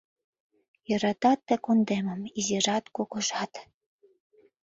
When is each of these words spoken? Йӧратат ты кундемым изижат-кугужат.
Йӧратат 0.89 1.39
ты 1.47 1.55
кундемым 1.63 2.21
изижат-кугужат. 2.37 3.53